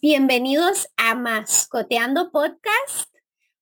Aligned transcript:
bienvenidos 0.00 0.88
a 0.96 1.16
Mascoteando 1.16 2.30
Podcast. 2.30 3.12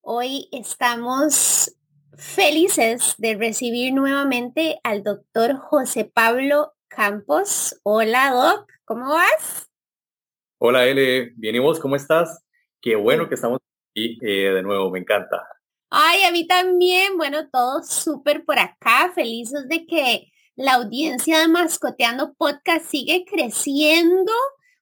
Hoy 0.02 0.48
estamos 0.52 1.74
felices 2.14 3.14
de 3.16 3.36
recibir 3.36 3.94
nuevamente 3.94 4.78
al 4.82 5.02
doctor 5.02 5.56
José 5.56 6.04
Pablo 6.04 6.74
Campos. 6.88 7.80
Hola, 7.84 8.32
Doc, 8.32 8.70
¿cómo 8.84 9.08
vas? 9.08 9.70
Hola, 10.58 10.86
L, 10.86 11.32
bien 11.36 11.54
y 11.56 11.58
vos, 11.58 11.80
¿cómo 11.80 11.96
estás? 11.96 12.44
Qué 12.82 12.96
bueno 12.96 13.28
que 13.28 13.36
estamos 13.36 13.58
aquí 13.92 14.18
eh, 14.20 14.50
de 14.52 14.62
nuevo, 14.62 14.90
me 14.90 14.98
encanta. 14.98 15.42
Ay, 15.88 16.22
a 16.24 16.32
mí 16.32 16.46
también, 16.46 17.16
bueno, 17.16 17.48
todo 17.48 17.82
súper 17.82 18.44
por 18.44 18.58
acá, 18.58 19.10
felices 19.14 19.68
de 19.68 19.86
que 19.86 20.30
la 20.54 20.74
audiencia 20.74 21.38
de 21.38 21.48
Mascoteando 21.48 22.34
Podcast 22.34 22.84
sigue 22.84 23.24
creciendo 23.24 24.32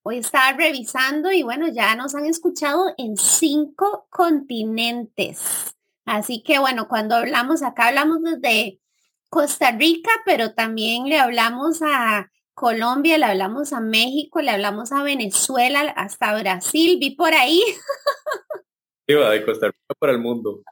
Hoy 0.06 0.18
estaba 0.18 0.52
revisando 0.52 1.32
y 1.32 1.42
bueno, 1.42 1.66
ya 1.68 1.96
nos 1.96 2.14
han 2.14 2.26
escuchado 2.26 2.92
en 2.98 3.16
cinco 3.16 4.06
continentes. 4.10 5.74
Así 6.04 6.42
que 6.42 6.58
bueno, 6.58 6.88
cuando 6.88 7.14
hablamos 7.14 7.62
acá, 7.62 7.88
hablamos 7.88 8.18
desde 8.22 8.82
Costa 9.30 9.70
Rica, 9.70 10.10
pero 10.26 10.52
también 10.52 11.04
le 11.09 11.18
hablamos 11.18 11.80
a 11.80 12.30
Colombia, 12.52 13.16
le 13.16 13.24
hablamos 13.24 13.72
a 13.72 13.80
México, 13.80 14.42
le 14.42 14.50
hablamos 14.50 14.92
a 14.92 15.02
Venezuela, 15.02 15.80
hasta 15.96 16.38
Brasil, 16.38 16.98
vi 17.00 17.16
por 17.16 17.32
ahí. 17.32 17.62
Iba 19.06 19.30
de 19.30 19.42
Costa 19.46 19.68
Rica 19.68 19.95
para 19.98 20.12
el 20.12 20.18
mundo. 20.18 20.64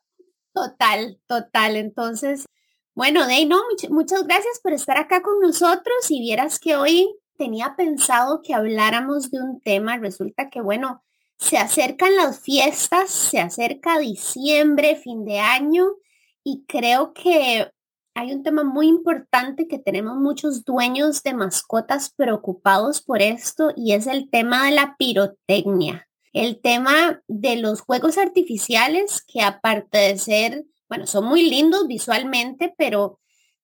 Total, 0.52 1.18
total. 1.26 1.76
Entonces, 1.76 2.44
bueno, 2.94 3.26
Dey, 3.26 3.46
no, 3.46 3.62
muchas 3.88 4.26
gracias 4.26 4.60
por 4.62 4.74
estar 4.74 4.98
acá 4.98 5.22
con 5.22 5.40
nosotros 5.40 6.10
y 6.10 6.20
vieras 6.20 6.58
que 6.58 6.76
hoy 6.76 7.08
tenía 7.42 7.74
pensado 7.76 8.40
que 8.40 8.54
habláramos 8.54 9.32
de 9.32 9.40
un 9.40 9.60
tema. 9.60 9.98
Resulta 9.98 10.48
que, 10.48 10.60
bueno, 10.60 11.02
se 11.38 11.58
acercan 11.58 12.14
las 12.14 12.38
fiestas, 12.38 13.10
se 13.10 13.40
acerca 13.40 13.98
diciembre, 13.98 14.94
fin 14.94 15.24
de 15.24 15.40
año, 15.40 15.88
y 16.44 16.64
creo 16.68 17.12
que 17.12 17.68
hay 18.14 18.32
un 18.32 18.44
tema 18.44 18.62
muy 18.62 18.86
importante 18.86 19.66
que 19.66 19.80
tenemos 19.80 20.18
muchos 20.18 20.64
dueños 20.64 21.24
de 21.24 21.34
mascotas 21.34 22.12
preocupados 22.14 23.02
por 23.02 23.20
esto 23.22 23.72
y 23.74 23.94
es 23.94 24.06
el 24.06 24.30
tema 24.30 24.66
de 24.66 24.70
la 24.76 24.94
pirotecnia. 24.96 26.08
El 26.32 26.60
tema 26.60 27.22
de 27.26 27.56
los 27.56 27.80
juegos 27.80 28.18
artificiales 28.18 29.24
que 29.26 29.42
aparte 29.42 29.98
de 29.98 30.16
ser, 30.16 30.64
bueno, 30.88 31.08
son 31.08 31.24
muy 31.24 31.50
lindos 31.50 31.88
visualmente, 31.88 32.72
pero 32.78 33.18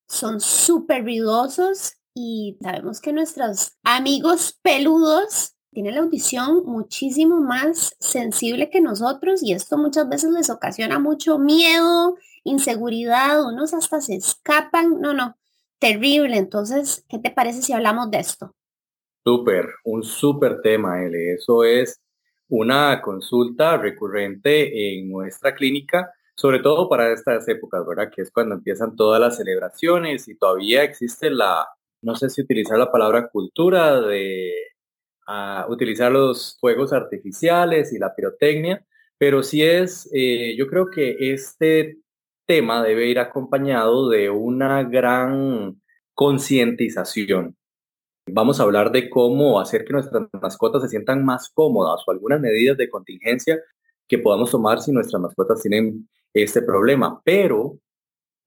son 0.09 0.41
súper 0.41 1.05
ruidosos 1.05 1.98
y 2.19 2.59
sabemos 2.61 3.01
que 3.01 3.13
nuestros 3.13 3.77
amigos 3.85 4.59
peludos 4.61 5.55
tienen 5.71 5.95
la 5.95 6.01
audición 6.01 6.65
muchísimo 6.67 7.41
más 7.41 7.95
sensible 8.01 8.71
que 8.71 8.81
nosotros 8.81 9.41
y 9.41 9.53
esto 9.53 9.79
muchas 9.79 10.09
veces 10.09 10.33
les 10.33 10.51
ocasiona 10.51 10.99
mucho 10.99 11.39
miedo, 11.39 12.17
inseguridad, 12.43 13.45
unos 13.45 13.73
hasta 13.73 14.01
se 14.01 14.17
escapan, 14.17 15.01
no, 15.01 15.15
no, 15.15 15.37
terrible. 15.79 16.37
Entonces, 16.39 17.05
¿qué 17.09 17.21
te 17.21 17.31
parece 17.31 17.63
si 17.63 17.73
hablamos 17.73 18.11
de 18.11 18.19
esto? 18.19 18.53
Súper, 19.25 19.69
un 19.85 20.03
súper 20.03 20.61
tema, 20.61 21.01
L. 21.05 21.35
Eso 21.35 21.63
es 21.63 22.01
una 22.49 23.01
consulta 23.01 23.77
recurrente 23.77 24.99
en 24.99 25.09
nuestra 25.09 25.55
clínica, 25.55 26.13
sobre 26.35 26.59
todo 26.59 26.89
para 26.89 27.13
estas 27.13 27.47
épocas, 27.47 27.87
¿verdad? 27.87 28.11
Que 28.13 28.23
es 28.23 28.33
cuando 28.33 28.57
empiezan 28.57 28.97
todas 28.97 29.21
las 29.21 29.37
celebraciones 29.37 30.27
y 30.27 30.35
todavía 30.35 30.83
existe 30.83 31.31
la, 31.31 31.69
no 32.03 32.14
sé 32.14 32.31
si 32.31 32.42
utilizar 32.42 32.78
la 32.78 32.91
palabra 32.91 33.28
cultura 33.28 34.00
de 34.00 34.53
ah, 35.26 35.66
utilizar 35.69 36.12
los 36.12 36.56
fuegos 36.60 36.92
artificiales 36.92 37.92
y 37.92 37.98
la 37.98 38.14
pirotecnia, 38.14 38.84
pero 39.19 39.42
sí 39.42 39.62
es, 39.64 40.09
eh, 40.12 40.56
yo 40.56 40.66
creo 40.69 40.91
que 40.91 41.16
este 41.32 41.98
tema 42.47 42.82
debe 42.82 43.09
ir 43.09 43.19
acompañado 43.19 44.09
de 44.09 44.31
una 44.31 44.84
gran 44.84 45.81
concientización. 46.14 47.56
Vamos 48.30 48.60
a 48.60 48.62
hablar 48.62 48.92
de 48.92 49.09
cómo 49.10 49.60
hacer 49.60 49.84
que 49.84 49.92
nuestras 49.92 50.28
mascotas 50.41 50.82
se 50.82 50.88
sientan 50.88 51.25
más 51.25 51.50
cómodas 51.50 52.03
o 52.06 52.10
algunas 52.10 52.41
medidas 52.41 52.76
de 52.76 52.88
contingencia 52.88 53.59
que 54.06 54.19
podamos 54.19 54.50
tomar 54.50 54.80
si 54.80 54.92
nuestras 54.92 55.20
mascotas 55.20 55.62
tienen 55.62 56.09
este 56.34 56.62
problema. 56.62 57.20
Pero 57.25 57.78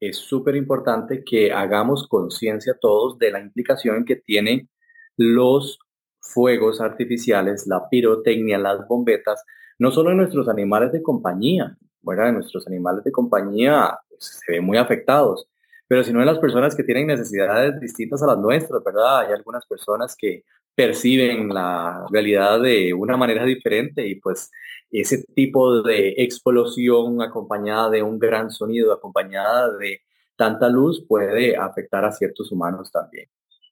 es 0.01 0.17
súper 0.17 0.55
importante 0.55 1.23
que 1.23 1.53
hagamos 1.53 2.07
conciencia 2.07 2.75
todos 2.81 3.19
de 3.19 3.31
la 3.31 3.39
implicación 3.39 4.03
que 4.03 4.15
tienen 4.17 4.69
los 5.15 5.79
fuegos 6.19 6.81
artificiales, 6.81 7.67
la 7.67 7.87
pirotecnia, 7.87 8.57
las 8.57 8.87
bombetas, 8.87 9.43
no 9.79 9.91
solo 9.91 10.11
en 10.11 10.17
nuestros 10.17 10.49
animales 10.49 10.91
de 10.91 11.03
compañía, 11.03 11.77
bueno, 12.01 12.31
nuestros 12.31 12.67
animales 12.67 13.03
de 13.03 13.11
compañía 13.11 13.97
pues, 14.09 14.41
se 14.43 14.53
ven 14.53 14.65
muy 14.65 14.77
afectados, 14.77 15.47
pero 15.87 16.03
sino 16.03 16.19
en 16.19 16.25
las 16.25 16.39
personas 16.39 16.75
que 16.75 16.83
tienen 16.83 17.07
necesidades 17.07 17.79
distintas 17.79 18.23
a 18.23 18.27
las 18.27 18.37
nuestras, 18.39 18.83
¿verdad? 18.83 19.19
Hay 19.19 19.33
algunas 19.33 19.65
personas 19.67 20.15
que 20.17 20.43
perciben 20.75 21.49
la 21.49 22.05
realidad 22.11 22.61
de 22.61 22.93
una 22.93 23.17
manera 23.17 23.45
diferente 23.45 24.07
y 24.07 24.15
pues 24.15 24.49
ese 24.91 25.23
tipo 25.35 25.81
de 25.81 26.15
explosión 26.17 27.21
acompañada 27.21 27.89
de 27.89 28.03
un 28.03 28.19
gran 28.19 28.51
sonido, 28.51 28.93
acompañada 28.93 29.75
de 29.77 30.01
tanta 30.35 30.69
luz, 30.69 31.05
puede 31.07 31.55
afectar 31.55 32.03
a 32.03 32.11
ciertos 32.11 32.51
humanos 32.51 32.91
también. 32.91 33.29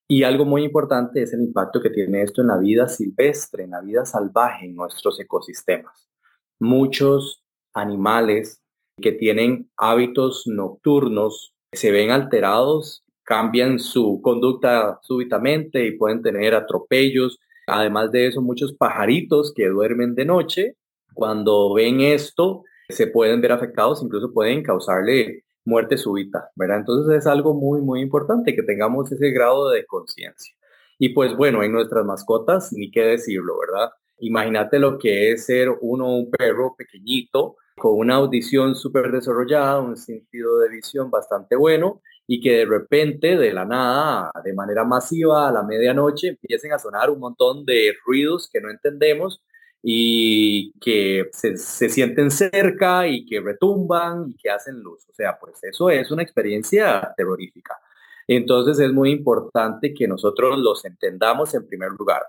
Y 0.07 0.23
algo 0.23 0.45
muy 0.45 0.63
importante 0.63 1.21
es 1.21 1.33
el 1.33 1.41
impacto 1.41 1.81
que 1.81 1.91
tiene 1.91 2.23
esto 2.23 2.41
en 2.41 2.47
la 2.47 2.57
vida 2.57 2.87
silvestre, 2.87 3.65
en 3.65 3.71
la 3.71 3.81
vida 3.81 4.05
salvaje, 4.05 4.65
en 4.65 4.75
nuestros 4.75 5.19
ecosistemas. 5.19 6.09
Muchos 6.59 7.43
animales 7.73 8.61
que 8.99 9.11
tienen 9.11 9.69
hábitos 9.77 10.47
nocturnos 10.47 11.53
se 11.71 11.91
ven 11.91 12.11
alterados, 12.11 13.03
cambian 13.29 13.77
su 13.77 14.21
conducta 14.23 14.97
súbitamente 15.03 15.85
y 15.85 15.95
pueden 15.95 16.23
tener 16.23 16.55
atropellos. 16.55 17.37
Además 17.67 18.11
de 18.11 18.25
eso, 18.25 18.41
muchos 18.41 18.73
pajaritos 18.73 19.53
que 19.55 19.67
duermen 19.67 20.15
de 20.15 20.25
noche 20.25 20.77
cuando 21.13 21.71
ven 21.75 22.01
esto, 22.01 22.63
se 22.89 23.05
pueden 23.05 23.39
ver 23.39 23.51
afectados, 23.51 24.01
incluso 24.01 24.33
pueden 24.33 24.63
causarle 24.63 25.43
muerte 25.63 25.95
súbita, 25.95 26.49
¿verdad? 26.55 26.79
Entonces 26.79 27.19
es 27.19 27.27
algo 27.27 27.53
muy, 27.53 27.81
muy 27.81 28.01
importante 28.01 28.55
que 28.55 28.63
tengamos 28.63 29.11
ese 29.11 29.29
grado 29.29 29.69
de 29.69 29.85
conciencia. 29.85 30.55
Y 30.97 31.09
pues 31.09 31.35
bueno, 31.37 31.61
en 31.61 31.71
nuestras 31.71 32.03
mascotas, 32.05 32.73
ni 32.73 32.89
qué 32.89 33.01
decirlo, 33.01 33.59
¿verdad? 33.59 33.91
Imagínate 34.21 34.79
lo 34.79 34.97
que 34.97 35.31
es 35.31 35.45
ser 35.45 35.69
uno 35.81 36.15
un 36.15 36.31
perro 36.31 36.73
pequeñito, 36.75 37.57
con 37.79 37.97
una 37.97 38.15
audición 38.15 38.75
súper 38.75 39.11
desarrollada, 39.11 39.79
un 39.79 39.97
sentido 39.97 40.59
de 40.59 40.69
visión 40.69 41.09
bastante 41.09 41.55
bueno, 41.55 42.01
y 42.27 42.41
que 42.41 42.57
de 42.59 42.65
repente, 42.65 43.37
de 43.37 43.53
la 43.53 43.65
nada, 43.65 44.31
de 44.43 44.53
manera 44.53 44.83
masiva, 44.83 45.47
a 45.47 45.51
la 45.51 45.63
medianoche, 45.63 46.29
empiecen 46.29 46.73
a 46.73 46.79
sonar 46.79 47.09
un 47.09 47.19
montón 47.19 47.65
de 47.65 47.93
ruidos 48.05 48.49
que 48.51 48.61
no 48.61 48.69
entendemos 48.69 49.41
y 49.81 50.73
que 50.79 51.29
se, 51.31 51.57
sienten 51.57 52.31
cerca 52.31 53.07
y 53.07 53.25
que 53.25 53.39
retumban 53.39 54.29
y 54.29 54.35
que 54.35 54.49
hacen 54.49 54.79
luz. 54.81 55.07
O 55.09 55.13
sea, 55.13 55.39
pues 55.39 55.63
eso 55.63 55.89
es 55.89 56.11
una 56.11 56.23
experiencia 56.23 57.13
terrorífica. 57.17 57.77
Entonces 58.27 58.79
es 58.79 58.93
muy 58.93 59.11
importante 59.11 59.93
que 59.93 60.07
nosotros 60.07 60.59
los 60.59 60.85
entendamos 60.85 61.55
en 61.55 61.67
primer 61.67 61.91
lugar. 61.97 62.23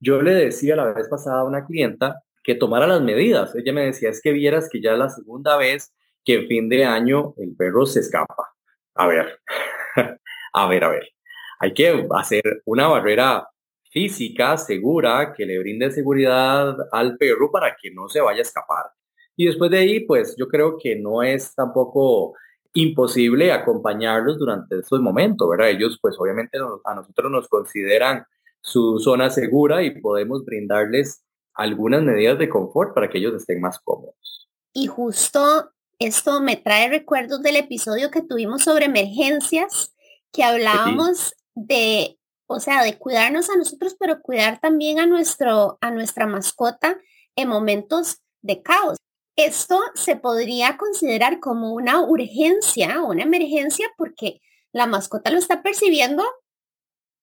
Yo 0.00 0.20
le 0.22 0.34
decía 0.34 0.76
la 0.76 0.92
vez 0.92 1.08
pasada 1.08 1.40
a 1.40 1.44
una 1.44 1.64
clienta 1.66 2.22
que 2.46 2.54
tomara 2.54 2.86
las 2.86 3.02
medidas. 3.02 3.52
Ella 3.56 3.72
me 3.72 3.86
decía, 3.86 4.08
es 4.08 4.22
que 4.22 4.30
vieras 4.30 4.68
que 4.70 4.80
ya 4.80 4.92
es 4.92 4.98
la 4.98 5.10
segunda 5.10 5.56
vez 5.56 5.92
que 6.24 6.34
en 6.34 6.46
fin 6.46 6.68
de 6.68 6.84
año 6.84 7.34
el 7.38 7.56
perro 7.56 7.86
se 7.86 7.98
escapa. 7.98 8.54
A 8.94 9.08
ver, 9.08 9.40
a 10.52 10.68
ver, 10.68 10.84
a 10.84 10.88
ver. 10.88 11.08
Hay 11.58 11.74
que 11.74 12.06
hacer 12.16 12.62
una 12.64 12.86
barrera 12.86 13.48
física 13.90 14.56
segura 14.58 15.34
que 15.36 15.44
le 15.44 15.58
brinde 15.58 15.90
seguridad 15.90 16.76
al 16.92 17.16
perro 17.16 17.50
para 17.50 17.74
que 17.80 17.90
no 17.90 18.08
se 18.08 18.20
vaya 18.20 18.38
a 18.38 18.42
escapar. 18.42 18.92
Y 19.34 19.46
después 19.46 19.70
de 19.72 19.78
ahí, 19.78 20.00
pues 20.06 20.36
yo 20.38 20.46
creo 20.46 20.78
que 20.80 20.94
no 20.94 21.24
es 21.24 21.52
tampoco 21.52 22.34
imposible 22.74 23.50
acompañarlos 23.50 24.38
durante 24.38 24.78
estos 24.78 25.00
momentos, 25.00 25.48
¿verdad? 25.48 25.70
Ellos 25.70 25.98
pues 26.00 26.14
obviamente 26.16 26.58
a 26.84 26.94
nosotros 26.94 27.32
nos 27.32 27.48
consideran 27.48 28.24
su 28.60 29.00
zona 29.00 29.30
segura 29.30 29.82
y 29.82 30.00
podemos 30.00 30.44
brindarles 30.44 31.25
algunas 31.56 32.02
medidas 32.02 32.38
de 32.38 32.48
confort 32.48 32.94
para 32.94 33.08
que 33.08 33.18
ellos 33.18 33.34
estén 33.34 33.60
más 33.60 33.78
cómodos. 33.80 34.48
Y 34.72 34.86
justo 34.86 35.72
esto 35.98 36.40
me 36.40 36.56
trae 36.56 36.88
recuerdos 36.88 37.42
del 37.42 37.56
episodio 37.56 38.10
que 38.10 38.22
tuvimos 38.22 38.62
sobre 38.62 38.86
emergencias, 38.86 39.94
que 40.32 40.44
hablábamos 40.44 41.34
de 41.54 42.18
o 42.46 42.60
sea, 42.60 42.82
de 42.82 42.98
cuidarnos 42.98 43.50
a 43.50 43.56
nosotros, 43.56 43.96
pero 43.98 44.22
cuidar 44.22 44.60
también 44.60 45.00
a, 45.00 45.06
nuestro, 45.06 45.78
a 45.80 45.90
nuestra 45.90 46.26
mascota 46.26 46.98
en 47.34 47.48
momentos 47.48 48.18
de 48.40 48.62
caos. 48.62 48.98
Esto 49.36 49.80
se 49.94 50.16
podría 50.16 50.76
considerar 50.76 51.40
como 51.40 51.74
una 51.74 52.00
urgencia 52.00 53.02
una 53.02 53.24
emergencia 53.24 53.90
porque 53.98 54.40
la 54.72 54.86
mascota 54.86 55.30
lo 55.30 55.38
está 55.38 55.62
percibiendo 55.62 56.24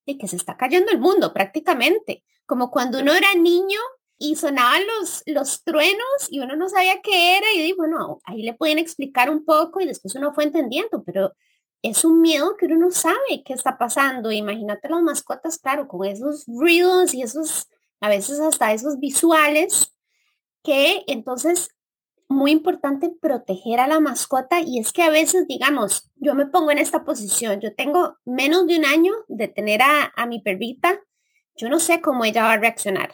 y 0.06 0.18
que 0.18 0.27
se 0.27 0.36
está 0.36 0.57
cayendo 0.57 0.91
el 0.91 1.00
mundo 1.00 1.33
prácticamente. 1.33 2.24
Como 2.45 2.69
cuando 2.69 3.00
uno 3.00 3.13
era 3.13 3.33
niño 3.36 3.79
y 4.18 4.36
sonaban 4.36 4.81
los, 4.88 5.24
los 5.25 5.63
truenos 5.63 6.27
y 6.30 6.39
uno 6.39 6.56
no 6.56 6.69
sabía 6.69 7.01
qué 7.01 7.38
era 7.38 7.48
y 7.56 7.74
bueno, 7.74 8.19
ahí 8.25 8.44
le 8.44 8.54
pueden 8.54 8.77
explicar 8.77 9.30
un 9.30 9.44
poco 9.44 9.81
y 9.81 9.86
después 9.86 10.15
uno 10.15 10.33
fue 10.33 10.45
entendiendo, 10.45 11.04
pero 11.04 11.33
es 11.83 12.06
un 12.06 12.21
miedo 12.21 12.56
que 12.57 12.65
uno 12.68 12.77
no 12.77 12.92
sabe 12.92 13.44
qué 13.45 13.54
está 13.54 13.77
pasando. 13.77 14.31
Imagínate 14.31 14.89
las 14.89 15.01
mascotas, 15.01 15.60
claro, 15.60 15.88
con 15.88 16.07
esos 16.07 16.45
ruidos 16.48 17.13
y 17.13 17.21
esos, 17.21 17.68
a 18.00 18.07
veces 18.07 18.39
hasta 18.39 18.71
esos 18.71 19.00
visuales, 19.00 19.94
que 20.63 21.04
entonces 21.07 21.69
muy 22.30 22.51
importante 22.51 23.12
proteger 23.21 23.81
a 23.81 23.88
la 23.88 24.00
mascota 24.00 24.62
y 24.62 24.80
es 24.80 24.94
que 24.94 25.04
a 25.04 25.10
veces, 25.10 25.45
digamos, 25.48 26.10
yo 26.15 26.36
me 26.36 26.45
pongo 26.45 26.71
en 26.71 26.77
esta 26.77 27.04
posición, 27.04 27.60
yo 27.60 27.75
tengo 27.75 28.18
menos 28.25 28.65
de 28.65 28.77
un 28.77 28.86
año 28.86 29.13
de 29.27 29.50
tener 29.50 29.81
a, 29.81 30.12
a 30.15 30.25
mi 30.25 30.42
perrita, 30.42 31.01
yo 31.56 31.69
no 31.69 31.80
sé 31.80 32.01
cómo 32.01 32.24
ella 32.24 32.44
va 32.44 32.54
a 32.54 32.57
reaccionar. 32.57 33.13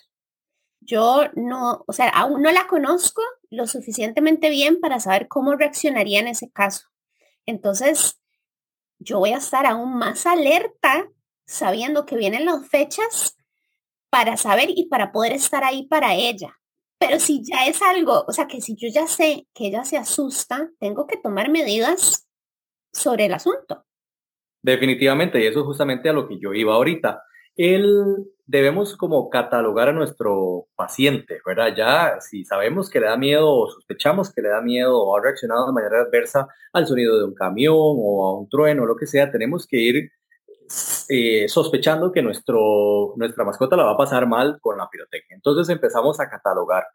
Yo 0.90 1.26
no, 1.36 1.84
o 1.86 1.94
sea, 1.94 2.10
aún 2.10 2.42
no 2.42 2.52
la 2.52 2.66
conozco 2.66 3.22
lo 3.52 3.68
suficientemente 3.68 4.50
bien 4.50 4.80
para 4.80 5.00
saber 5.00 5.28
cómo 5.28 5.56
reaccionaría 5.56 6.20
en 6.20 6.28
ese 6.28 6.50
caso. 6.50 6.88
Entonces, 7.46 8.20
yo 8.98 9.20
voy 9.20 9.34
a 9.34 9.38
estar 9.38 9.68
aún 9.68 10.00
más 10.00 10.26
alerta 10.26 11.08
sabiendo 11.46 12.08
que 12.08 12.18
vienen 12.18 12.46
las 12.46 12.68
fechas 12.68 13.38
para 14.10 14.36
saber 14.36 14.70
y 14.76 14.88
para 14.88 15.12
poder 15.12 15.34
estar 15.34 15.64
ahí 15.64 15.86
para 15.88 16.16
ella. 16.16 16.60
Pero 16.98 17.20
si 17.20 17.44
ya 17.46 17.68
es 17.68 17.84
algo, 17.84 18.26
o 18.28 18.32
sea, 18.32 18.48
que 18.48 18.60
si 18.60 18.76
yo 18.76 18.88
ya 18.92 19.06
sé 19.06 19.48
que 19.54 19.68
ella 19.68 19.84
se 19.84 19.98
asusta, 19.98 20.72
tengo 20.80 21.06
que 21.06 21.18
tomar 21.18 21.52
medidas 21.52 22.28
sobre 22.92 23.26
el 23.26 23.34
asunto. 23.36 23.86
Definitivamente, 24.64 25.40
y 25.40 25.46
eso 25.46 25.60
es 25.60 25.66
justamente 25.68 26.10
a 26.10 26.14
lo 26.14 26.28
que 26.28 26.40
yo 26.40 26.52
iba 26.52 26.74
ahorita. 26.74 27.22
El, 27.56 28.26
debemos 28.50 28.98
como 28.98 29.30
catalogar 29.30 29.90
a 29.90 29.94
nuestro 29.94 30.66
paciente, 30.76 31.40
¿verdad? 31.46 31.72
Ya 31.78 32.20
si 32.20 32.44
sabemos 32.46 32.90
que 32.90 33.00
le 33.00 33.06
da 33.06 33.16
miedo 33.16 33.48
o 33.48 33.70
sospechamos 33.70 34.34
que 34.34 34.42
le 34.42 34.50
da 34.50 34.60
miedo 34.60 34.98
o 34.98 35.16
ha 35.16 35.22
reaccionado 35.22 35.68
de 35.68 35.74
manera 35.74 36.02
adversa 36.02 36.48
al 36.74 36.88
sonido 36.88 37.20
de 37.20 37.26
un 37.26 37.36
camión 37.36 37.76
o 37.78 38.28
a 38.28 38.40
un 38.40 38.50
trueno 38.50 38.84
o 38.84 38.86
lo 38.88 38.96
que 38.96 39.06
sea, 39.06 39.30
tenemos 39.30 39.68
que 39.68 39.78
ir 39.78 40.12
eh, 41.10 41.48
sospechando 41.48 42.12
que 42.12 42.24
nuestro, 42.24 43.14
nuestra 43.18 43.44
mascota 43.44 43.78
la 43.78 43.84
va 43.84 43.92
a 43.92 43.98
pasar 43.98 44.28
mal 44.28 44.58
con 44.60 44.80
la 44.80 44.90
pirotecnia. 44.90 45.36
Entonces 45.36 45.70
empezamos 45.70 46.20
a 46.20 46.28
catalogar. 46.28 46.86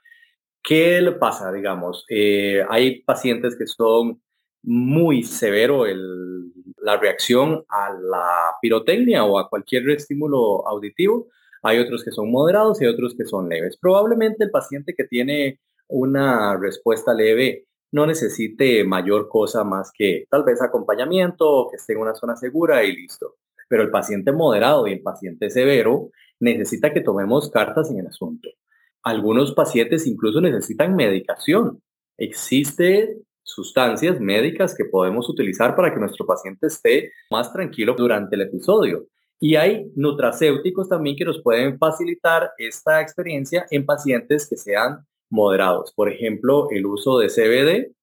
¿Qué 0.60 1.00
le 1.00 1.12
pasa, 1.12 1.52
digamos? 1.52 2.04
Eh, 2.08 2.66
hay 2.68 3.02
pacientes 3.02 3.56
que 3.56 3.68
son 3.68 4.20
muy 4.64 5.22
severo 5.22 5.86
el, 5.86 6.52
la 6.78 6.96
reacción 6.96 7.64
a 7.68 7.92
la 7.92 8.56
pirotecnia 8.60 9.24
o 9.24 9.38
a 9.38 9.48
cualquier 9.48 9.88
estímulo 9.90 10.66
auditivo. 10.66 11.28
Hay 11.64 11.78
otros 11.80 12.04
que 12.04 12.12
son 12.12 12.30
moderados 12.30 12.80
y 12.80 12.86
otros 12.86 13.16
que 13.16 13.24
son 13.24 13.48
leves. 13.48 13.76
Probablemente 13.80 14.44
el 14.44 14.50
paciente 14.50 14.94
que 14.96 15.04
tiene 15.04 15.60
una 15.88 16.56
respuesta 16.56 17.12
leve 17.12 17.66
no 17.90 18.06
necesite 18.06 18.84
mayor 18.84 19.28
cosa 19.28 19.64
más 19.64 19.90
que 19.92 20.26
tal 20.30 20.44
vez 20.44 20.62
acompañamiento, 20.62 21.68
que 21.70 21.76
esté 21.76 21.94
en 21.94 22.00
una 22.00 22.14
zona 22.14 22.36
segura 22.36 22.84
y 22.84 22.94
listo 22.94 23.34
pero 23.68 23.82
el 23.82 23.90
paciente 23.90 24.32
moderado 24.32 24.86
y 24.86 24.92
el 24.92 25.02
paciente 25.02 25.50
severo 25.50 26.10
necesita 26.40 26.92
que 26.92 27.00
tomemos 27.00 27.50
cartas 27.50 27.90
en 27.90 27.98
el 27.98 28.06
asunto. 28.06 28.48
Algunos 29.02 29.52
pacientes 29.52 30.06
incluso 30.06 30.40
necesitan 30.40 30.96
medicación. 30.96 31.82
Existen 32.16 33.24
sustancias 33.42 34.20
médicas 34.20 34.74
que 34.74 34.84
podemos 34.84 35.28
utilizar 35.28 35.76
para 35.76 35.92
que 35.92 36.00
nuestro 36.00 36.26
paciente 36.26 36.68
esté 36.68 37.12
más 37.30 37.52
tranquilo 37.52 37.94
durante 37.96 38.36
el 38.36 38.42
episodio. 38.42 39.06
Y 39.40 39.56
hay 39.56 39.90
nutracéuticos 39.96 40.88
también 40.88 41.16
que 41.16 41.24
nos 41.24 41.42
pueden 41.42 41.78
facilitar 41.78 42.52
esta 42.58 43.00
experiencia 43.00 43.66
en 43.70 43.84
pacientes 43.84 44.48
que 44.48 44.56
sean 44.56 45.06
moderados. 45.28 45.92
Por 45.94 46.10
ejemplo, 46.10 46.68
el 46.70 46.86
uso 46.86 47.18
de 47.18 47.28
CBD 47.28 47.94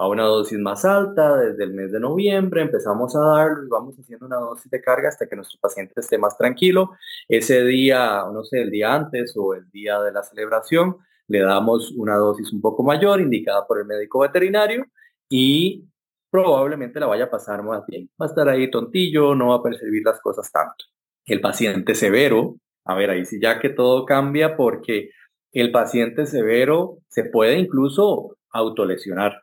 a 0.00 0.08
una 0.08 0.24
dosis 0.24 0.58
más 0.58 0.86
alta 0.86 1.36
desde 1.36 1.64
el 1.64 1.74
mes 1.74 1.92
de 1.92 2.00
noviembre, 2.00 2.62
empezamos 2.62 3.14
a 3.14 3.20
darlo 3.20 3.64
y 3.64 3.68
vamos 3.68 3.94
haciendo 3.96 4.24
una 4.24 4.36
dosis 4.36 4.70
de 4.70 4.80
carga 4.80 5.10
hasta 5.10 5.28
que 5.28 5.36
nuestro 5.36 5.60
paciente 5.60 5.92
esté 5.94 6.16
más 6.16 6.38
tranquilo. 6.38 6.92
Ese 7.28 7.62
día, 7.64 8.24
no 8.32 8.42
sé, 8.42 8.62
el 8.62 8.70
día 8.70 8.94
antes 8.94 9.34
o 9.36 9.52
el 9.52 9.70
día 9.70 10.00
de 10.00 10.10
la 10.10 10.22
celebración, 10.22 10.96
le 11.28 11.40
damos 11.40 11.92
una 11.92 12.16
dosis 12.16 12.50
un 12.50 12.62
poco 12.62 12.82
mayor 12.82 13.20
indicada 13.20 13.66
por 13.66 13.78
el 13.78 13.84
médico 13.84 14.20
veterinario 14.20 14.86
y 15.28 15.84
probablemente 16.30 17.00
la 17.00 17.06
vaya 17.06 17.24
a 17.24 17.30
pasar 17.30 17.62
más 17.62 17.84
bien. 17.86 18.10
Va 18.20 18.26
a 18.26 18.28
estar 18.28 18.48
ahí 18.48 18.70
tontillo, 18.70 19.34
no 19.34 19.48
va 19.48 19.56
a 19.56 19.62
percibir 19.62 20.02
las 20.04 20.20
cosas 20.20 20.50
tanto. 20.50 20.84
El 21.26 21.40
paciente 21.40 21.94
severo, 21.94 22.56
a 22.84 22.94
ver, 22.94 23.10
ahí 23.10 23.24
sí 23.24 23.38
ya 23.40 23.60
que 23.60 23.68
todo 23.70 24.04
cambia 24.04 24.56
porque 24.56 25.10
el 25.52 25.72
paciente 25.72 26.26
severo 26.26 26.98
se 27.08 27.24
puede 27.24 27.58
incluso 27.58 28.36
autolesionar 28.50 29.42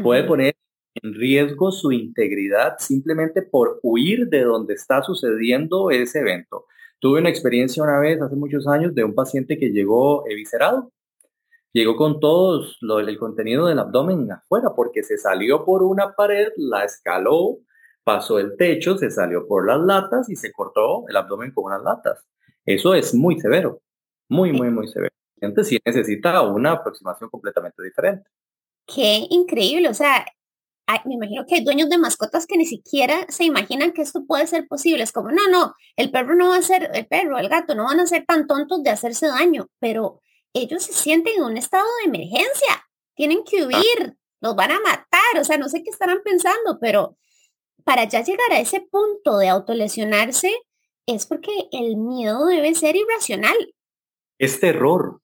puede 0.00 0.24
poner 0.24 0.54
en 0.94 1.14
riesgo 1.14 1.70
su 1.70 1.92
integridad 1.92 2.76
simplemente 2.78 3.42
por 3.42 3.80
huir 3.82 4.28
de 4.28 4.42
donde 4.42 4.74
está 4.74 5.02
sucediendo 5.02 5.90
ese 5.90 6.20
evento. 6.20 6.66
Tuve 6.98 7.20
una 7.20 7.30
experiencia 7.30 7.82
una 7.82 7.98
vez, 7.98 8.20
hace 8.20 8.36
muchos 8.36 8.66
años, 8.68 8.94
de 8.94 9.04
un 9.04 9.14
paciente 9.14 9.58
que 9.58 9.70
llegó 9.70 10.24
eviscerado. 10.28 10.92
Llegó 11.72 11.96
con 11.96 12.20
todo 12.20 12.66
lo, 12.80 13.00
el 13.00 13.18
contenido 13.18 13.66
del 13.66 13.78
abdomen 13.78 14.30
afuera 14.30 14.72
porque 14.76 15.02
se 15.02 15.16
salió 15.16 15.64
por 15.64 15.82
una 15.82 16.14
pared, 16.14 16.48
la 16.56 16.84
escaló, 16.84 17.58
pasó 18.04 18.38
el 18.38 18.56
techo, 18.56 18.98
se 18.98 19.10
salió 19.10 19.46
por 19.46 19.66
las 19.66 19.80
latas 19.80 20.28
y 20.28 20.36
se 20.36 20.52
cortó 20.52 21.04
el 21.08 21.16
abdomen 21.16 21.52
con 21.52 21.64
unas 21.64 21.82
latas. 21.82 22.26
Eso 22.66 22.94
es 22.94 23.14
muy 23.14 23.40
severo, 23.40 23.80
muy, 24.28 24.52
muy, 24.52 24.70
muy 24.70 24.86
severo. 24.88 25.14
Entonces 25.40 25.70
sí 25.70 25.78
necesita 25.84 26.42
una 26.42 26.72
aproximación 26.72 27.30
completamente 27.30 27.82
diferente. 27.82 28.28
Qué 28.86 29.26
increíble, 29.30 29.88
o 29.88 29.94
sea, 29.94 30.26
me 31.04 31.14
imagino 31.14 31.44
que 31.46 31.56
hay 31.56 31.64
dueños 31.64 31.88
de 31.88 31.98
mascotas 31.98 32.46
que 32.46 32.56
ni 32.56 32.66
siquiera 32.66 33.26
se 33.28 33.44
imaginan 33.44 33.92
que 33.92 34.02
esto 34.02 34.24
puede 34.26 34.46
ser 34.46 34.66
posible. 34.68 35.02
Es 35.02 35.12
como, 35.12 35.30
no, 35.30 35.48
no, 35.48 35.74
el 35.96 36.10
perro 36.10 36.34
no 36.34 36.48
va 36.48 36.56
a 36.56 36.62
ser, 36.62 36.90
el 36.92 37.06
perro, 37.06 37.38
el 37.38 37.48
gato, 37.48 37.74
no 37.74 37.84
van 37.84 38.00
a 38.00 38.06
ser 38.06 38.24
tan 38.26 38.46
tontos 38.46 38.82
de 38.82 38.90
hacerse 38.90 39.26
daño, 39.26 39.68
pero 39.78 40.20
ellos 40.54 40.82
se 40.82 40.92
sienten 40.92 41.34
en 41.36 41.44
un 41.44 41.56
estado 41.56 41.86
de 42.00 42.08
emergencia, 42.08 42.88
tienen 43.14 43.44
que 43.44 43.64
huir, 43.64 44.16
los 44.40 44.54
van 44.54 44.72
a 44.72 44.80
matar, 44.80 45.40
o 45.40 45.44
sea, 45.44 45.58
no 45.58 45.68
sé 45.68 45.82
qué 45.82 45.90
estarán 45.90 46.22
pensando, 46.22 46.78
pero 46.80 47.16
para 47.84 48.04
ya 48.04 48.22
llegar 48.22 48.52
a 48.52 48.60
ese 48.60 48.80
punto 48.80 49.38
de 49.38 49.48
autolesionarse 49.48 50.52
es 51.06 51.26
porque 51.26 51.52
el 51.72 51.96
miedo 51.96 52.46
debe 52.46 52.74
ser 52.74 52.96
irracional. 52.96 53.74
Es 54.38 54.60
terror, 54.60 55.20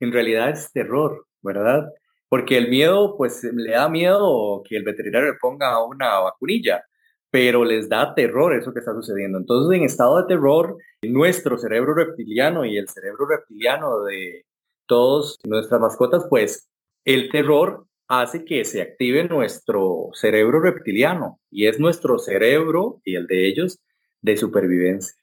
en 0.00 0.12
realidad 0.12 0.50
es 0.50 0.72
terror, 0.72 1.26
¿verdad? 1.42 1.88
porque 2.28 2.58
el 2.58 2.68
miedo, 2.68 3.16
pues 3.16 3.42
le 3.44 3.72
da 3.72 3.88
miedo 3.88 4.62
que 4.68 4.76
el 4.76 4.84
veterinario 4.84 5.32
le 5.32 5.38
ponga 5.38 5.82
una 5.84 6.20
vacunilla, 6.20 6.84
pero 7.30 7.64
les 7.64 7.88
da 7.88 8.14
terror 8.14 8.54
eso 8.54 8.72
que 8.72 8.80
está 8.80 8.92
sucediendo. 8.92 9.38
Entonces, 9.38 9.78
en 9.78 9.84
estado 9.84 10.18
de 10.18 10.28
terror, 10.28 10.76
nuestro 11.02 11.58
cerebro 11.58 11.94
reptiliano 11.94 12.64
y 12.64 12.76
el 12.76 12.88
cerebro 12.88 13.26
reptiliano 13.26 14.02
de 14.04 14.44
todos 14.88 15.38
nuestras 15.44 15.80
mascotas, 15.80 16.26
pues 16.28 16.68
el 17.04 17.30
terror 17.30 17.86
hace 18.08 18.44
que 18.44 18.64
se 18.64 18.82
active 18.82 19.28
nuestro 19.28 20.08
cerebro 20.14 20.60
reptiliano 20.60 21.38
y 21.50 21.66
es 21.66 21.78
nuestro 21.78 22.18
cerebro 22.18 23.00
y 23.04 23.14
el 23.14 23.26
de 23.26 23.46
ellos 23.46 23.78
de 24.22 24.36
supervivencia. 24.36 25.14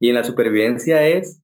Y 0.00 0.08
en 0.08 0.16
la 0.16 0.24
supervivencia 0.24 1.06
es 1.06 1.40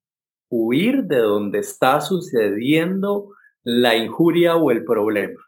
huir 0.49 1.05
de 1.05 1.19
donde 1.19 1.61
está 1.61 2.01
sucediendo 2.01 3.31
la 3.63 3.95
injuria 3.95 4.57
o 4.57 4.71
el 4.71 4.85
problema. 4.85 5.41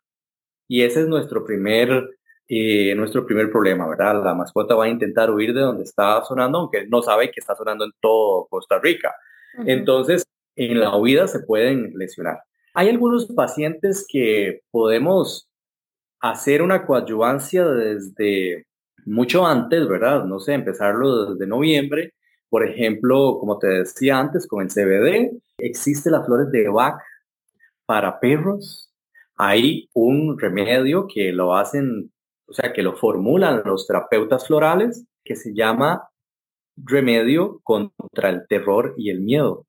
Y 0.69 0.83
ese 0.83 1.01
es 1.01 1.09
nuestro 1.09 1.45
primer, 1.45 2.11
eh, 2.49 2.95
nuestro 2.95 3.27
primer 3.27 3.51
problema, 3.51 3.89
¿verdad? 3.89 4.23
La 4.23 4.35
mascota 4.35 4.75
va 4.75 4.85
a 4.85 4.89
intentar 4.89 5.31
huir 5.31 5.55
de 5.55 5.63
donde 5.63 5.85
está 5.85 6.23
sonando, 6.25 6.59
aunque 6.59 6.87
no 6.87 7.03
sabe 7.03 7.31
que 7.31 7.41
está 7.41 7.57
sonando 7.57 7.85
en 7.85 7.93
todo 8.01 8.47
Costa 8.49 8.79
Rica. 8.79 9.15
Entonces, 9.67 10.25
en 10.69 10.81
la 10.81 10.97
huida 10.97 11.29
se 11.29 11.41
pueden 11.41 11.93
lesionar. 11.95 12.41
Hay 12.75 12.89
algunos 12.89 13.27
pacientes 13.27 14.07
que 14.09 14.61
podemos 14.71 15.49
hacer 16.21 16.63
una 16.63 16.87
coadyuvancia 16.87 17.65
desde 17.67 18.67
mucho 19.07 19.47
antes, 19.47 19.89
¿verdad? 19.89 20.25
No 20.25 20.39
sé, 20.39 20.55
empezarlo 20.55 21.33
desde 21.33 21.47
noviembre. 21.47 22.15
Por 22.49 22.67
ejemplo, 22.69 23.39
como 23.41 23.59
te 23.59 23.69
decía 23.69 24.19
antes, 24.19 24.47
con 24.47 24.63
el 24.63 24.69
CBD, 24.69 25.41
existe 25.59 26.11
las 26.11 26.27
flores 26.27 26.51
de 26.51 26.69
Bach 26.69 27.01
para 27.87 28.21
perros 28.21 28.91
hay 29.43 29.89
un 29.95 30.39
remedio 30.39 31.07
que 31.07 31.33
lo 31.33 31.57
hacen, 31.57 32.13
o 32.47 32.53
sea, 32.53 32.75
que 32.75 32.83
lo 32.83 32.95
formulan 32.95 33.63
los 33.65 33.87
terapeutas 33.87 34.47
florales, 34.47 35.07
que 35.25 35.35
se 35.35 35.55
llama 35.55 36.11
remedio 36.77 37.59
contra 37.63 38.29
el 38.29 38.47
terror 38.49 38.93
y 38.99 39.09
el 39.09 39.23
miedo. 39.23 39.67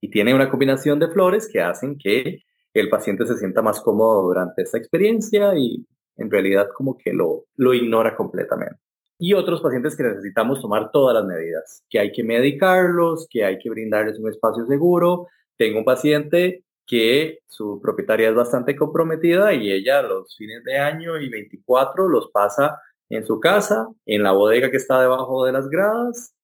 Y 0.00 0.10
tiene 0.10 0.34
una 0.34 0.50
combinación 0.50 0.98
de 0.98 1.08
flores 1.08 1.48
que 1.52 1.60
hacen 1.60 1.98
que 1.98 2.42
el 2.74 2.88
paciente 2.88 3.26
se 3.26 3.36
sienta 3.36 3.62
más 3.62 3.80
cómodo 3.80 4.22
durante 4.22 4.62
esta 4.62 4.78
experiencia 4.78 5.56
y 5.56 5.86
en 6.16 6.30
realidad 6.30 6.68
como 6.74 6.96
que 6.96 7.12
lo, 7.12 7.46
lo 7.56 7.74
ignora 7.74 8.16
completamente. 8.16 8.80
Y 9.18 9.34
otros 9.34 9.60
pacientes 9.60 9.96
que 9.96 10.04
necesitamos 10.04 10.60
tomar 10.60 10.92
todas 10.92 11.14
las 11.14 11.24
medidas, 11.24 11.82
que 11.90 11.98
hay 11.98 12.12
que 12.12 12.22
medicarlos, 12.22 13.26
que 13.28 13.44
hay 13.44 13.58
que 13.58 13.70
brindarles 13.70 14.18
un 14.18 14.30
espacio 14.30 14.64
seguro, 14.66 15.26
tengo 15.56 15.80
un 15.80 15.84
paciente 15.84 16.64
que 16.86 17.40
su 17.48 17.80
propietaria 17.82 18.28
es 18.28 18.34
bastante 18.34 18.76
comprometida 18.76 19.52
y 19.52 19.72
ella 19.72 20.02
los 20.02 20.36
fines 20.36 20.62
de 20.64 20.78
año 20.78 21.18
y 21.18 21.28
24 21.28 22.08
los 22.08 22.30
pasa 22.30 22.80
en 23.10 23.26
su 23.26 23.40
casa, 23.40 23.88
en 24.06 24.22
la 24.22 24.32
bodega 24.32 24.70
que 24.70 24.76
está 24.76 25.00
debajo 25.00 25.44
de 25.44 25.52
las 25.52 25.68
gradas, 25.68 26.34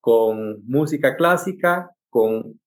con 0.00 0.66
música 0.66 1.16
clásica, 1.16 1.90
con 2.08 2.58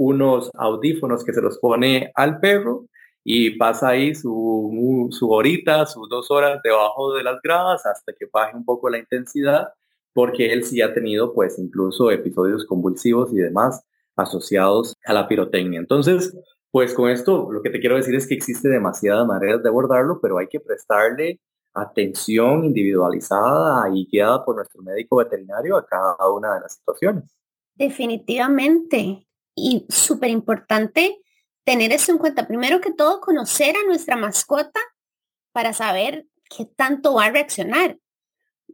unos 0.00 0.50
audífonos 0.54 1.22
que 1.24 1.34
se 1.34 1.42
los 1.42 1.58
pone 1.58 2.10
al 2.14 2.40
perro 2.40 2.86
y 3.22 3.50
pasa 3.58 3.88
ahí 3.90 4.14
su, 4.14 5.08
su 5.10 5.30
horita, 5.30 5.84
sus 5.84 6.08
dos 6.08 6.30
horas 6.30 6.58
debajo 6.64 7.12
de 7.12 7.22
las 7.22 7.38
gradas 7.42 7.84
hasta 7.84 8.14
que 8.14 8.26
baje 8.32 8.56
un 8.56 8.64
poco 8.64 8.88
la 8.88 8.96
intensidad, 8.96 9.68
porque 10.14 10.54
él 10.54 10.64
sí 10.64 10.80
ha 10.80 10.94
tenido 10.94 11.34
pues 11.34 11.58
incluso 11.58 12.10
episodios 12.10 12.64
convulsivos 12.64 13.30
y 13.34 13.36
demás 13.36 13.84
asociados 14.16 14.94
a 15.04 15.12
la 15.12 15.28
pirotecnia. 15.28 15.78
Entonces, 15.78 16.34
pues 16.70 16.94
con 16.94 17.10
esto 17.10 17.52
lo 17.52 17.60
que 17.60 17.68
te 17.68 17.78
quiero 17.78 17.96
decir 17.96 18.14
es 18.14 18.26
que 18.26 18.34
existe 18.34 18.70
demasiadas 18.70 19.26
maneras 19.26 19.62
de 19.62 19.68
abordarlo, 19.68 20.18
pero 20.22 20.38
hay 20.38 20.46
que 20.46 20.60
prestarle 20.60 21.40
atención 21.74 22.64
individualizada 22.64 23.86
y 23.94 24.08
guiada 24.10 24.42
por 24.46 24.56
nuestro 24.56 24.82
médico 24.82 25.16
veterinario 25.16 25.76
a 25.76 25.84
cada 25.84 26.16
una 26.34 26.54
de 26.54 26.60
las 26.60 26.76
situaciones. 26.76 27.36
Definitivamente. 27.74 29.26
Y 29.62 29.86
súper 29.88 30.30
importante 30.30 31.20
tener 31.64 31.92
eso 31.92 32.12
en 32.12 32.18
cuenta. 32.18 32.46
Primero 32.46 32.80
que 32.80 32.92
todo, 32.92 33.20
conocer 33.20 33.76
a 33.76 33.86
nuestra 33.86 34.16
mascota 34.16 34.80
para 35.52 35.72
saber 35.72 36.26
qué 36.48 36.64
tanto 36.64 37.14
va 37.14 37.26
a 37.26 37.30
reaccionar. 37.30 37.98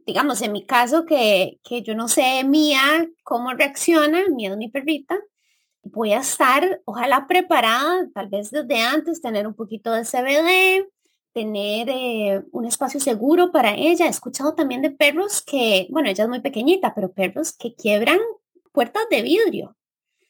Digamos, 0.05 0.41
en 0.41 0.53
mi 0.53 0.65
caso, 0.65 1.05
que, 1.05 1.59
que 1.63 1.81
yo 1.83 1.93
no 1.95 2.07
sé 2.07 2.43
Mía 2.43 3.07
cómo 3.23 3.53
reacciona, 3.53 4.23
Mía 4.29 4.51
es 4.51 4.57
mi 4.57 4.69
perrita, 4.69 5.19
voy 5.83 6.13
a 6.13 6.19
estar, 6.19 6.81
ojalá 6.85 7.27
preparada, 7.27 8.07
tal 8.13 8.29
vez 8.29 8.51
desde 8.51 8.79
antes, 8.81 9.21
tener 9.21 9.47
un 9.47 9.53
poquito 9.53 9.91
de 9.91 10.05
CBD, 10.05 10.87
tener 11.33 11.89
eh, 11.89 12.43
un 12.51 12.65
espacio 12.65 12.99
seguro 12.99 13.51
para 13.51 13.75
ella. 13.75 14.05
He 14.05 14.09
escuchado 14.09 14.55
también 14.55 14.81
de 14.81 14.91
perros 14.91 15.41
que, 15.41 15.87
bueno, 15.91 16.09
ella 16.09 16.23
es 16.23 16.29
muy 16.29 16.41
pequeñita, 16.41 16.95
pero 16.95 17.11
perros 17.11 17.53
que 17.53 17.75
quiebran 17.75 18.19
puertas 18.71 19.03
de 19.09 19.21
vidrio 19.21 19.76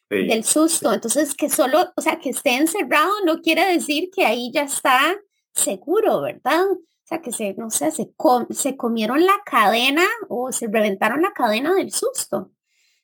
del 0.09 0.43
susto. 0.43 0.93
Entonces, 0.93 1.35
que 1.35 1.49
solo, 1.49 1.91
o 1.95 2.01
sea, 2.01 2.19
que 2.19 2.29
esté 2.29 2.55
encerrado 2.55 3.11
no 3.25 3.41
quiere 3.41 3.65
decir 3.65 4.09
que 4.13 4.25
ahí 4.25 4.51
ya 4.53 4.63
está 4.63 5.15
seguro, 5.53 6.21
¿verdad? 6.21 6.71
O 6.71 6.79
sea, 7.03 7.21
que 7.21 7.31
se, 7.31 7.53
no 7.55 7.69
sé, 7.69 7.91
se, 7.91 8.09
se 8.51 8.77
comieron 8.77 9.25
la 9.25 9.39
cadena 9.45 10.05
o 10.29 10.51
se 10.51 10.67
reventaron 10.67 11.21
la 11.21 11.31
cadena 11.33 11.73
del 11.73 11.91
susto. 11.91 12.51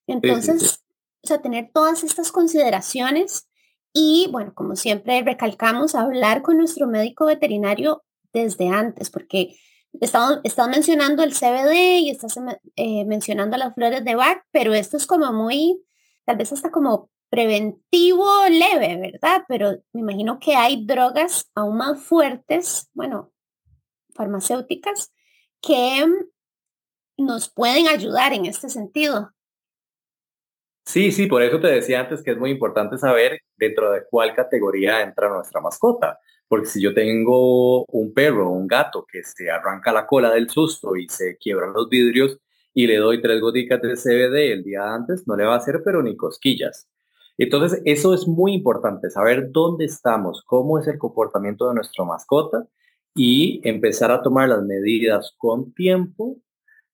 Entonces, 0.07 0.83
o 1.24 1.27
sea, 1.27 1.41
tener 1.41 1.72
todas 1.74 2.03
estas 2.03 2.31
consideraciones 2.31 3.48
y, 3.93 4.27
bueno, 4.31 4.53
como 4.53 4.75
siempre 4.75 5.22
recalcamos, 5.22 5.95
hablar 5.95 6.41
con 6.41 6.57
nuestro 6.57 6.88
médico 6.88 7.25
veterinario 7.25 8.03
desde 8.33 8.69
antes, 8.69 9.10
porque 9.10 9.55
estamos, 10.01 10.41
mencionando 10.69 11.24
el 11.24 11.33
CBD 11.33 12.00
y 12.00 12.10
estás 12.10 12.38
eh, 12.75 13.05
mencionando 13.05 13.55
las 13.57 13.74
flores 13.75 14.03
de 14.03 14.15
Bach, 14.15 14.43
pero 14.51 14.74
esto 14.74 14.98
es 14.98 15.05
como 15.05 15.31
muy 15.31 15.81
tal 16.25 16.38
vez 16.38 16.51
hasta 16.51 16.72
como 16.72 17.10
preventivo 17.30 18.27
leve, 18.50 18.98
¿verdad? 18.98 19.44
Pero 19.48 19.72
me 19.92 20.01
imagino 20.01 20.39
que 20.39 20.56
hay 20.56 20.86
drogas 20.86 21.50
aún 21.56 21.77
más 21.77 22.01
fuertes, 22.01 22.89
bueno, 22.94 23.34
farmacéuticas, 24.13 25.12
que 25.62 26.06
nos 27.18 27.50
pueden 27.50 27.88
ayudar 27.88 28.34
en 28.34 28.46
este 28.46 28.70
sentido. 28.70 29.32
Sí, 30.86 31.12
sí, 31.12 31.27
por 31.27 31.42
eso 31.42 31.60
te 31.60 31.68
decía 31.68 32.01
antes 32.01 32.22
que 32.22 32.32
es 32.32 32.38
muy 32.38 32.51
importante 32.51 32.98
saber 32.98 33.39
dentro 33.56 33.92
de 33.92 34.03
cuál 34.10 34.36
categoría 34.36 35.01
entra 35.01 35.30
nuestra 35.30 35.62
mascota. 35.62 36.20
Porque 36.48 36.68
si 36.68 36.82
yo 36.82 36.94
tengo 36.94 37.86
un 37.86 38.13
perro 38.13 38.51
un 38.51 38.68
gato 38.68 39.06
que 39.10 39.24
se 39.24 39.50
arranca 39.50 39.92
la 39.92 40.06
cola 40.06 40.30
del 40.30 40.50
susto 40.50 40.96
y 40.96 41.08
se 41.10 41.38
quiebran 41.38 41.74
los 41.74 41.89
vidrios, 41.89 42.38
y 42.74 42.88
le 42.88 42.98
doy 42.98 43.22
tres 43.22 43.39
goticas 43.42 43.82
de 43.82 43.96
CBD 43.96 44.53
el 44.53 44.63
día 44.63 44.94
antes, 44.94 45.27
no 45.27 45.36
le 45.36 45.46
va 45.46 45.53
a 45.53 45.58
hacer 45.58 45.82
pero 45.84 46.01
ni 46.01 46.15
cosquillas. 46.15 46.88
Entonces, 47.38 47.82
eso 47.86 48.13
es 48.13 48.27
muy 48.27 48.53
importante, 48.53 49.10
saber 49.10 49.51
dónde 49.51 49.86
estamos, 49.86 50.44
cómo 50.46 50.80
es 50.80 50.88
el 50.88 50.98
comportamiento 50.98 51.68
de 51.68 51.75
nuestra 51.75 52.06
mascota 52.06 52.68
y 53.15 53.62
empezar 53.63 54.12
a 54.12 54.22
tomar 54.22 54.50
las 54.50 54.63
medidas 54.63 55.34
con 55.38 55.74
tiempo, 55.74 56.38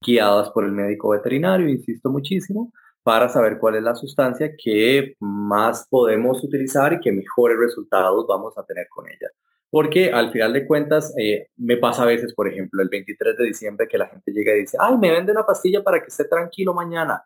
guiadas 0.02 0.50
por 0.52 0.66
el 0.66 0.72
médico 0.72 1.10
veterinario, 1.10 1.68
insisto 1.70 2.10
muchísimo, 2.10 2.72
para 3.04 3.30
saber 3.30 3.58
cuál 3.60 3.76
es 3.76 3.84
la 3.84 3.96
sustancia 3.96 4.52
que 4.58 5.16
más 5.20 5.88
podemos 5.90 6.44
utilizar 6.44 6.94
y 6.94 7.00
qué 7.00 7.12
mejores 7.12 7.58
resultados 7.58 8.26
vamos 8.28 8.58
a 8.58 8.64
tener 8.64 8.88
con 8.90 9.08
ella. 9.08 9.30
Porque 9.72 10.12
al 10.12 10.32
final 10.32 10.54
de 10.54 10.66
cuentas, 10.66 11.14
eh, 11.18 11.48
me 11.58 11.78
pasa 11.78 12.04
a 12.04 12.08
veces, 12.08 12.34
por 12.34 12.48
ejemplo, 12.48 12.82
el 12.82 12.90
23 12.90 13.38
de 13.38 13.46
diciembre 13.46 13.88
que 13.88 13.98
la 13.98 14.08
gente 14.08 14.32
llega 14.32 14.54
y 14.54 14.62
dice, 14.62 14.78
ay, 14.80 14.98
me 14.98 15.12
vende 15.12 15.32
una 15.32 15.46
pastilla 15.46 15.84
para 15.84 16.00
que 16.00 16.08
esté 16.08 16.26
tranquilo 16.26 16.74
mañana. 16.74 17.24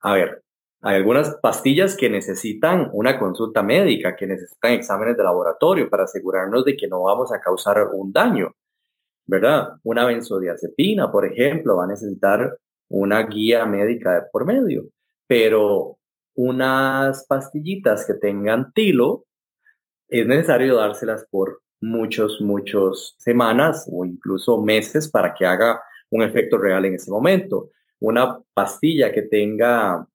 A 0.00 0.14
ver, 0.14 0.42
hay 0.82 0.96
algunas 0.96 1.36
pastillas 1.36 1.96
que 1.96 2.08
necesitan 2.08 2.88
una 2.92 3.18
consulta 3.18 3.62
médica, 3.62 4.16
que 4.16 4.26
necesitan 4.26 4.72
exámenes 4.72 5.16
de 5.16 5.24
laboratorio 5.24 5.90
para 5.90 6.04
asegurarnos 6.04 6.64
de 6.64 6.76
que 6.76 6.88
no 6.88 7.02
vamos 7.02 7.32
a 7.32 7.40
causar 7.40 7.86
un 7.92 8.12
daño, 8.12 8.54
¿verdad? 9.26 9.74
Una 9.84 10.06
benzodiazepina, 10.06 11.12
por 11.12 11.26
ejemplo, 11.26 11.76
va 11.76 11.84
a 11.84 11.88
necesitar 11.88 12.56
una 12.88 13.22
guía 13.24 13.66
médica 13.66 14.14
de 14.14 14.22
por 14.32 14.46
medio, 14.46 14.88
pero 15.26 15.98
unas 16.34 17.26
pastillitas 17.26 18.06
que 18.06 18.14
tengan 18.14 18.72
tilo, 18.72 19.24
es 20.10 20.26
necesario 20.26 20.76
dárselas 20.76 21.26
por 21.30 21.62
muchos, 21.80 22.40
muchos 22.40 23.14
semanas 23.18 23.88
o 23.90 24.04
incluso 24.04 24.60
meses 24.60 25.08
para 25.08 25.34
que 25.34 25.46
haga 25.46 25.80
un 26.10 26.22
efecto 26.22 26.58
real 26.58 26.84
en 26.84 26.94
ese 26.94 27.10
momento. 27.10 27.70
Una 28.00 28.38
pastilla 28.54 29.12
que 29.12 29.22
tenga 29.22 30.06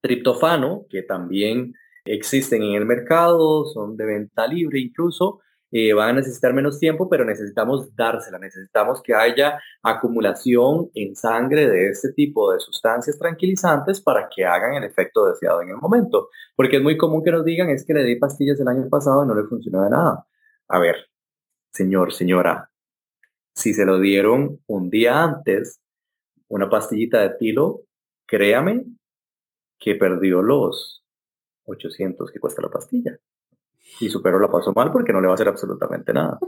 triptofano, 0.00 0.86
que 0.88 1.02
también 1.02 1.74
existen 2.04 2.62
en 2.62 2.74
el 2.74 2.86
mercado, 2.86 3.66
son 3.66 3.96
de 3.96 4.04
venta 4.04 4.46
libre 4.46 4.80
incluso, 4.80 5.40
eh, 5.76 5.92
van 5.92 6.10
a 6.10 6.12
necesitar 6.12 6.54
menos 6.54 6.78
tiempo, 6.78 7.08
pero 7.08 7.24
necesitamos 7.24 7.96
dársela, 7.96 8.38
necesitamos 8.38 9.02
que 9.02 9.12
haya 9.12 9.60
acumulación 9.82 10.88
en 10.94 11.16
sangre 11.16 11.68
de 11.68 11.88
este 11.88 12.12
tipo 12.12 12.52
de 12.52 12.60
sustancias 12.60 13.18
tranquilizantes 13.18 14.00
para 14.00 14.28
que 14.28 14.44
hagan 14.44 14.74
el 14.74 14.84
efecto 14.84 15.26
deseado 15.26 15.62
en 15.62 15.70
el 15.70 15.76
momento. 15.78 16.28
Porque 16.54 16.76
es 16.76 16.82
muy 16.82 16.96
común 16.96 17.24
que 17.24 17.32
nos 17.32 17.44
digan, 17.44 17.70
es 17.70 17.84
que 17.84 17.92
le 17.92 18.04
di 18.04 18.14
pastillas 18.14 18.60
el 18.60 18.68
año 18.68 18.88
pasado 18.88 19.24
y 19.24 19.26
no 19.26 19.34
le 19.34 19.48
funcionó 19.48 19.82
de 19.82 19.90
nada. 19.90 20.24
A 20.68 20.78
ver, 20.78 21.08
señor, 21.72 22.12
señora, 22.12 22.70
si 23.52 23.74
se 23.74 23.84
lo 23.84 23.98
dieron 23.98 24.60
un 24.68 24.90
día 24.90 25.24
antes, 25.24 25.80
una 26.46 26.70
pastillita 26.70 27.20
de 27.20 27.30
tilo, 27.30 27.80
créame 28.26 28.84
que 29.80 29.96
perdió 29.96 30.40
los 30.40 31.04
800 31.64 32.30
que 32.30 32.38
cuesta 32.38 32.62
la 32.62 32.70
pastilla 32.70 33.18
y 34.00 34.08
su 34.10 34.22
perro 34.22 34.40
la 34.40 34.50
pasó 34.50 34.72
mal 34.72 34.92
porque 34.92 35.12
no 35.12 35.20
le 35.20 35.26
va 35.26 35.32
a 35.32 35.36
hacer 35.36 35.48
absolutamente 35.48 36.12
nada. 36.12 36.38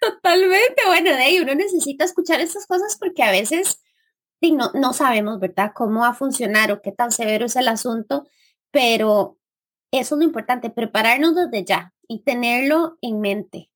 totalmente. 0.00 0.82
Bueno, 0.86 1.10
de 1.10 1.22
ahí 1.22 1.40
uno 1.40 1.54
necesita 1.54 2.04
escuchar 2.04 2.40
estas 2.40 2.66
cosas 2.66 2.96
porque 2.98 3.22
a 3.22 3.30
veces 3.30 3.82
no, 4.42 4.70
no 4.74 4.92
sabemos, 4.92 5.40
¿verdad?, 5.40 5.72
cómo 5.74 6.00
va 6.00 6.08
a 6.08 6.14
funcionar 6.14 6.70
o 6.72 6.80
qué 6.80 6.92
tan 6.92 7.10
severo 7.10 7.46
es 7.46 7.56
el 7.56 7.68
asunto, 7.68 8.26
pero 8.70 9.38
eso 9.90 10.14
es 10.14 10.18
lo 10.18 10.24
importante, 10.24 10.70
prepararnos 10.70 11.34
desde 11.34 11.64
ya 11.64 11.92
y 12.06 12.22
tenerlo 12.22 12.98
en 13.00 13.20
mente. 13.20 13.70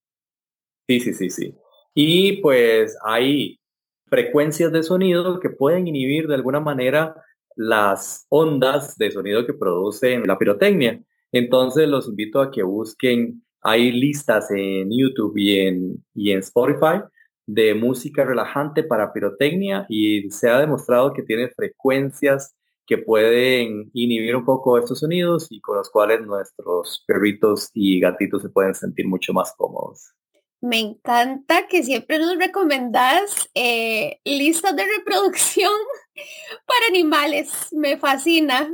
Sí, 0.88 1.00
sí, 1.00 1.14
sí, 1.14 1.30
sí. 1.30 1.54
Y 1.94 2.40
pues 2.40 2.96
hay 3.04 3.60
frecuencias 4.06 4.72
de 4.72 4.82
sonido 4.82 5.40
que 5.40 5.50
pueden 5.50 5.88
inhibir 5.88 6.28
de 6.28 6.34
alguna 6.34 6.60
manera 6.60 7.14
las 7.56 8.26
ondas 8.28 8.96
de 8.96 9.10
sonido 9.10 9.46
que 9.46 9.54
producen 9.54 10.26
la 10.26 10.38
pirotecnia. 10.38 11.00
Entonces 11.32 11.88
los 11.88 12.08
invito 12.08 12.40
a 12.40 12.50
que 12.50 12.62
busquen, 12.62 13.42
hay 13.62 13.90
listas 13.92 14.50
en 14.50 14.90
YouTube 14.90 15.36
y 15.36 15.58
en, 15.60 16.04
y 16.14 16.32
en 16.32 16.40
Spotify 16.40 17.02
de 17.46 17.74
música 17.74 18.24
relajante 18.24 18.82
para 18.84 19.12
pirotecnia 19.12 19.86
y 19.88 20.30
se 20.30 20.48
ha 20.48 20.58
demostrado 20.58 21.12
que 21.12 21.22
tiene 21.22 21.48
frecuencias 21.48 22.54
que 22.86 22.98
pueden 22.98 23.90
inhibir 23.94 24.36
un 24.36 24.44
poco 24.44 24.78
estos 24.78 25.00
sonidos 25.00 25.46
y 25.50 25.60
con 25.60 25.76
los 25.76 25.90
cuales 25.90 26.20
nuestros 26.22 27.04
perritos 27.06 27.70
y 27.74 28.00
gatitos 28.00 28.42
se 28.42 28.48
pueden 28.48 28.74
sentir 28.74 29.06
mucho 29.06 29.32
más 29.32 29.54
cómodos. 29.56 30.12
Me 30.60 30.78
encanta 30.78 31.66
que 31.66 31.82
siempre 31.82 32.18
nos 32.18 32.36
recomendás 32.36 33.50
eh, 33.54 34.20
listas 34.24 34.76
de 34.76 34.84
reproducción 34.98 35.72
para 36.66 36.86
animales. 36.88 37.68
Me 37.72 37.96
fascina. 37.96 38.72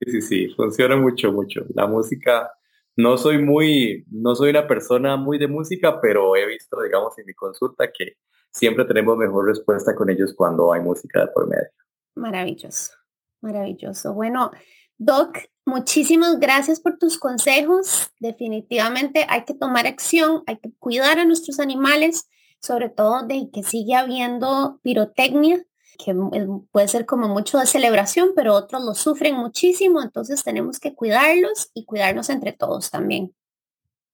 Sí, 0.00 0.10
sí, 0.10 0.20
sí, 0.20 0.48
funciona 0.54 0.96
mucho, 0.96 1.32
mucho. 1.32 1.64
La 1.74 1.86
música, 1.86 2.50
no 2.96 3.16
soy 3.16 3.42
muy, 3.42 4.04
no 4.10 4.34
soy 4.34 4.50
una 4.50 4.66
persona 4.66 5.16
muy 5.16 5.38
de 5.38 5.48
música, 5.48 6.00
pero 6.00 6.36
he 6.36 6.46
visto, 6.46 6.80
digamos, 6.82 7.18
en 7.18 7.26
mi 7.26 7.34
consulta 7.34 7.90
que 7.90 8.16
siempre 8.50 8.84
tenemos 8.84 9.16
mejor 9.16 9.46
respuesta 9.46 9.94
con 9.94 10.10
ellos 10.10 10.34
cuando 10.34 10.72
hay 10.72 10.80
música 10.80 11.20
de 11.20 11.26
por 11.28 11.48
medio. 11.48 11.68
Maravilloso, 12.14 12.92
maravilloso. 13.40 14.14
Bueno, 14.14 14.50
Doc, 14.98 15.38
Muchísimas 15.68 16.38
gracias 16.38 16.78
por 16.78 16.96
tus 16.96 17.18
consejos. 17.18 18.12
Definitivamente 18.20 19.26
hay 19.28 19.44
que 19.44 19.52
tomar 19.52 19.84
acción, 19.88 20.44
hay 20.46 20.58
que 20.58 20.70
cuidar 20.78 21.18
a 21.18 21.24
nuestros 21.24 21.58
animales, 21.58 22.28
sobre 22.62 22.88
todo 22.88 23.26
de 23.26 23.50
que 23.52 23.64
sigue 23.64 23.96
habiendo 23.96 24.78
pirotecnia, 24.84 25.66
que 25.96 26.14
puede 26.70 26.88
ser 26.88 27.06
como 27.06 27.28
mucho 27.28 27.58
de 27.58 27.66
celebración, 27.66 28.30
pero 28.34 28.54
otros 28.54 28.84
lo 28.84 28.94
sufren 28.94 29.36
muchísimo, 29.36 30.02
entonces 30.02 30.42
tenemos 30.42 30.78
que 30.78 30.94
cuidarlos 30.94 31.70
y 31.74 31.84
cuidarnos 31.84 32.30
entre 32.30 32.52
todos 32.52 32.90
también. 32.90 33.34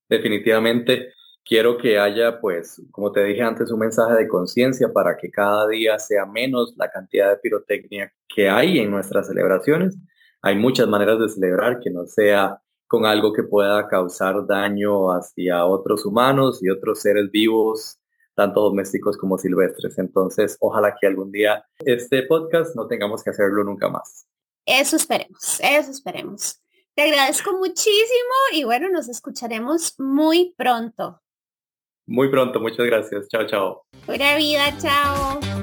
Definitivamente 0.08 1.12
quiero 1.44 1.78
que 1.78 1.98
haya, 1.98 2.40
pues, 2.40 2.80
como 2.90 3.12
te 3.12 3.24
dije 3.24 3.42
antes, 3.42 3.70
un 3.70 3.80
mensaje 3.80 4.14
de 4.14 4.28
conciencia 4.28 4.92
para 4.92 5.16
que 5.16 5.30
cada 5.30 5.66
día 5.68 5.98
sea 5.98 6.26
menos 6.26 6.74
la 6.76 6.90
cantidad 6.90 7.30
de 7.30 7.38
pirotecnia 7.38 8.12
que 8.28 8.48
hay 8.48 8.78
en 8.78 8.90
nuestras 8.90 9.26
celebraciones 9.26 9.96
hay 10.42 10.56
muchas 10.56 10.88
maneras 10.88 11.20
de 11.20 11.28
celebrar 11.28 11.78
que 11.78 11.90
no 11.90 12.04
sea 12.06 12.60
con 12.88 13.06
algo 13.06 13.32
que 13.32 13.44
pueda 13.44 13.86
causar 13.86 14.44
daño 14.46 15.12
hacia 15.12 15.64
otros 15.64 16.04
humanos 16.04 16.62
y 16.62 16.68
otros 16.68 17.00
seres 17.00 17.30
vivos, 17.30 17.98
tanto 18.34 18.60
domésticos 18.60 19.16
como 19.16 19.38
silvestres. 19.38 19.98
Entonces, 19.98 20.56
ojalá 20.60 20.94
que 21.00 21.06
algún 21.06 21.32
día 21.32 21.64
este 21.80 22.22
podcast 22.24 22.74
no 22.76 22.86
tengamos 22.86 23.22
que 23.22 23.30
hacerlo 23.30 23.64
nunca 23.64 23.88
más. 23.88 24.26
Eso 24.66 24.96
esperemos, 24.96 25.60
eso 25.60 25.90
esperemos. 25.90 26.60
Te 26.94 27.02
agradezco 27.02 27.52
muchísimo 27.56 28.34
y 28.52 28.64
bueno, 28.64 28.88
nos 28.90 29.08
escucharemos 29.08 29.94
muy 29.98 30.54
pronto. 30.56 31.20
Muy 32.06 32.30
pronto, 32.30 32.60
muchas 32.60 32.84
gracias. 32.86 33.28
Chao, 33.28 33.46
chao. 33.46 33.82
Buena 34.06 34.36
vida, 34.36 34.76
chao. 34.78 35.62